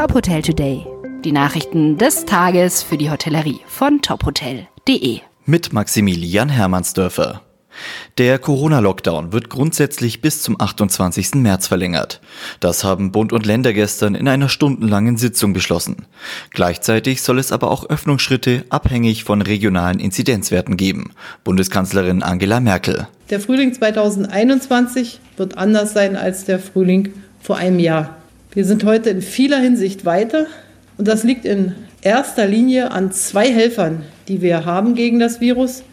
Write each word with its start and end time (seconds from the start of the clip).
Top 0.00 0.14
Hotel 0.14 0.40
Today. 0.40 0.86
Die 1.26 1.30
Nachrichten 1.30 1.98
des 1.98 2.24
Tages 2.24 2.82
für 2.82 2.96
die 2.96 3.10
Hotellerie 3.10 3.60
von 3.66 4.00
tophotel.de. 4.00 5.18
Mit 5.44 5.74
Maximilian 5.74 6.48
Hermannsdörfer. 6.48 7.42
Der 8.16 8.38
Corona-Lockdown 8.38 9.34
wird 9.34 9.50
grundsätzlich 9.50 10.22
bis 10.22 10.40
zum 10.40 10.58
28. 10.58 11.34
März 11.34 11.66
verlängert. 11.66 12.22
Das 12.60 12.82
haben 12.82 13.12
Bund 13.12 13.34
und 13.34 13.44
Länder 13.44 13.74
gestern 13.74 14.14
in 14.14 14.26
einer 14.26 14.48
stundenlangen 14.48 15.18
Sitzung 15.18 15.52
beschlossen. 15.52 16.06
Gleichzeitig 16.52 17.20
soll 17.20 17.38
es 17.38 17.52
aber 17.52 17.70
auch 17.70 17.84
Öffnungsschritte 17.84 18.64
abhängig 18.70 19.24
von 19.24 19.42
regionalen 19.42 20.00
Inzidenzwerten 20.00 20.78
geben. 20.78 21.12
Bundeskanzlerin 21.44 22.22
Angela 22.22 22.60
Merkel. 22.60 23.06
Der 23.28 23.38
Frühling 23.38 23.74
2021 23.74 25.20
wird 25.36 25.58
anders 25.58 25.92
sein 25.92 26.16
als 26.16 26.46
der 26.46 26.58
Frühling 26.58 27.12
vor 27.42 27.58
einem 27.58 27.78
Jahr. 27.78 28.16
Wir 28.52 28.64
sind 28.64 28.82
heute 28.82 29.10
in 29.10 29.22
vieler 29.22 29.58
Hinsicht 29.58 30.04
weiter 30.04 30.46
und 30.98 31.06
das 31.06 31.22
liegt 31.22 31.44
in 31.44 31.72
erster 32.02 32.48
Linie 32.48 32.90
an 32.90 33.12
zwei 33.12 33.48
Helfern, 33.48 34.02
die 34.26 34.42
wir 34.42 34.64
haben 34.64 34.96
gegen 34.96 35.20
das 35.20 35.40
Virus 35.40 35.84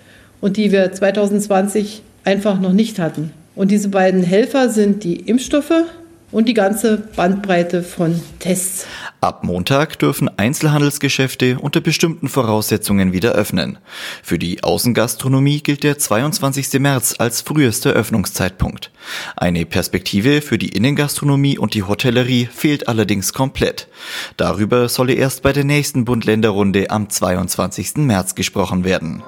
und 0.41 0.58
die 0.58 0.72
wir 0.72 0.91
2020 0.91 2.02
einfach 2.23 2.59
noch 2.59 2.73
nicht 2.73 2.98
hatten. 2.98 3.31
Und 3.55 3.70
diese 3.70 3.90
beiden 3.90 4.23
Helfer 4.23 4.70
sind 4.70 5.04
die 5.04 5.17
Impfstoffe 5.17 5.84
und 6.31 6.48
die 6.48 6.54
ganze 6.54 6.98
Bandbreite 7.16 7.84
von 7.84 8.22
Tests. 8.40 8.86
Ab 9.22 9.44
Montag 9.44 9.98
dürfen 9.99 10.30
Einzelhandelsgeschäfte 10.38 11.58
unter 11.59 11.81
bestimmten 11.81 12.27
Voraussetzungen 12.27 13.13
wieder 13.13 13.31
öffnen. 13.31 13.77
Für 14.22 14.38
die 14.38 14.63
Außengastronomie 14.63 15.62
gilt 15.63 15.84
der 15.84 15.98
22. 15.98 16.80
März 16.80 17.16
als 17.17 17.41
frühester 17.41 17.91
Öffnungszeitpunkt. 17.91 18.91
Eine 19.36 19.66
Perspektive 19.66 20.41
für 20.41 20.58
die 20.58 20.70
Innengastronomie 20.70 21.58
und 21.58 21.73
die 21.73 21.84
Hotellerie 21.84 22.48
fehlt 22.52 22.88
allerdings 22.88 23.34
komplett. 23.34 23.88
Darüber 24.36 24.89
solle 24.89 25.14
erst 25.14 25.41
bei 25.44 25.53
der 25.53 25.64
nächsten 25.64 26.05
Bund-Länder-Runde 26.05 26.89
am 26.89 27.09
22. 27.09 27.98
März 27.98 28.36
gesprochen 28.36 28.83
werden. 28.83 29.23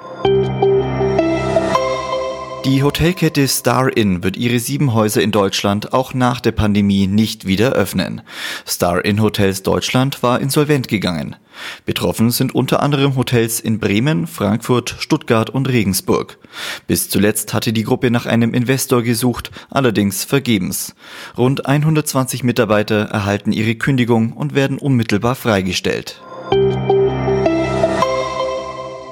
Die 2.70 2.84
Hotelkette 2.84 3.48
Star 3.48 3.96
Inn 3.96 4.22
wird 4.22 4.36
ihre 4.36 4.60
sieben 4.60 4.94
Häuser 4.94 5.20
in 5.20 5.32
Deutschland 5.32 5.92
auch 5.92 6.14
nach 6.14 6.38
der 6.38 6.52
Pandemie 6.52 7.08
nicht 7.08 7.44
wieder 7.44 7.72
öffnen. 7.72 8.22
Star 8.64 9.04
Inn 9.04 9.20
Hotels 9.20 9.64
Deutschland 9.64 10.22
war 10.22 10.40
insolvent 10.40 10.86
gegangen. 10.86 11.34
Betroffen 11.84 12.30
sind 12.30 12.54
unter 12.54 12.80
anderem 12.80 13.16
Hotels 13.16 13.58
in 13.58 13.80
Bremen, 13.80 14.28
Frankfurt, 14.28 14.94
Stuttgart 15.00 15.50
und 15.50 15.68
Regensburg. 15.68 16.38
Bis 16.86 17.08
zuletzt 17.08 17.54
hatte 17.54 17.72
die 17.72 17.82
Gruppe 17.82 18.12
nach 18.12 18.26
einem 18.26 18.54
Investor 18.54 19.02
gesucht, 19.02 19.50
allerdings 19.68 20.22
vergebens. 20.22 20.94
Rund 21.36 21.66
120 21.66 22.44
Mitarbeiter 22.44 23.06
erhalten 23.06 23.50
ihre 23.50 23.74
Kündigung 23.74 24.32
und 24.32 24.54
werden 24.54 24.78
unmittelbar 24.78 25.34
freigestellt. 25.34 26.22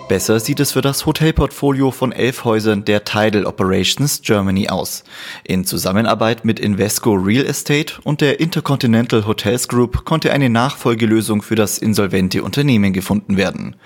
Besser 0.08 0.40
sieht 0.40 0.58
es 0.58 0.72
für 0.72 0.80
das 0.80 1.04
Hotelportfolio 1.04 1.90
von 1.90 2.12
elf 2.12 2.44
Häusern 2.44 2.82
der 2.82 3.04
Tidal 3.04 3.44
Operations 3.44 4.22
Germany 4.22 4.70
aus. 4.70 5.04
In 5.44 5.66
Zusammenarbeit 5.66 6.46
mit 6.46 6.58
Invesco 6.58 7.12
Real 7.12 7.44
Estate 7.44 7.94
und 8.04 8.22
der 8.22 8.40
Intercontinental 8.40 9.26
Hotels 9.26 9.68
Group 9.68 10.06
konnte 10.06 10.32
eine 10.32 10.48
Nachfolgelösung 10.48 11.42
für 11.42 11.56
das 11.56 11.76
insolvente 11.76 12.42
Unternehmen 12.42 12.94
gefunden 12.94 13.36
werden. 13.36 13.76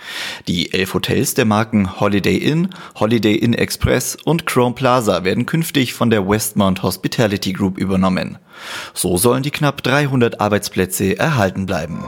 Die 0.47 0.73
elf 0.73 0.95
Hotels 0.95 1.35
der 1.35 1.45
Marken 1.45 1.99
Holiday 1.99 2.37
Inn, 2.37 2.69
Holiday 3.01 3.35
Inn 3.35 3.55
Express 3.55 4.17
und 4.25 4.47
Chrome 4.47 4.77
Plaza 4.77 5.25
werden 5.25 5.45
künftig 5.45 5.93
von 5.93 6.09
der 6.09 6.29
Westmount 6.29 6.85
Hospitality 6.85 7.53
Group 7.53 7.79
übernommen. 7.79 8.39
So 8.95 9.17
sollen 9.17 9.43
die 9.43 9.51
knapp 9.51 9.83
300 9.83 10.41
Arbeitsplätze 10.41 11.19
erhalten 11.19 11.67
bleiben. 11.67 12.05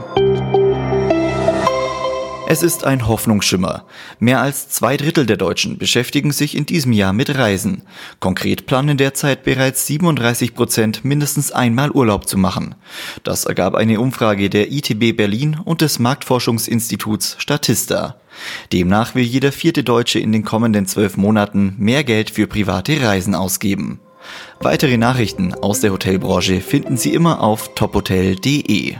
Es 2.47 2.61
ist 2.61 2.83
ein 2.83 3.07
Hoffnungsschimmer. 3.07 3.85
Mehr 4.19 4.39
als 4.39 4.69
zwei 4.69 4.97
Drittel 4.97 5.25
der 5.25 5.35
Deutschen 5.35 5.79
beschäftigen 5.79 6.31
sich 6.31 6.55
in 6.55 6.67
diesem 6.67 6.91
Jahr 6.91 7.11
mit 7.11 7.35
Reisen. 7.35 7.81
Konkret 8.19 8.67
planen 8.67 8.97
derzeit 8.97 9.43
bereits 9.43 9.87
37 9.87 10.53
Prozent 10.53 11.03
mindestens 11.03 11.51
einmal 11.51 11.89
Urlaub 11.89 12.29
zu 12.29 12.37
machen. 12.37 12.75
Das 13.23 13.45
ergab 13.45 13.73
eine 13.73 13.99
Umfrage 13.99 14.51
der 14.51 14.71
ITB 14.71 15.17
Berlin 15.17 15.59
und 15.65 15.81
des 15.81 15.97
Marktforschungsinstituts 15.97 17.35
Statista. 17.39 18.17
Demnach 18.71 19.15
will 19.15 19.23
jeder 19.23 19.51
vierte 19.51 19.83
Deutsche 19.83 20.19
in 20.19 20.31
den 20.31 20.43
kommenden 20.43 20.85
zwölf 20.85 21.17
Monaten 21.17 21.73
mehr 21.79 22.03
Geld 22.03 22.29
für 22.29 22.45
private 22.45 23.01
Reisen 23.01 23.33
ausgeben. 23.33 23.99
Weitere 24.59 24.97
Nachrichten 24.97 25.55
aus 25.55 25.79
der 25.79 25.91
Hotelbranche 25.91 26.61
finden 26.61 26.97
Sie 26.97 27.13
immer 27.13 27.41
auf 27.41 27.73
tophotel.de. 27.73 28.97